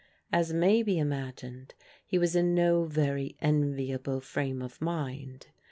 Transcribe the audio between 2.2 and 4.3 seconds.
in no very enviable